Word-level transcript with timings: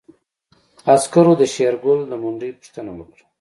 عسکرو 0.93 1.33
د 1.41 1.43
شېرګل 1.53 1.99
د 2.07 2.13
منډې 2.21 2.49
پوښتنه 2.59 2.91
وکړه. 2.95 3.23